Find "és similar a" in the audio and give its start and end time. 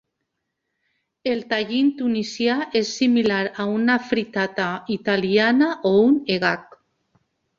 2.79-3.67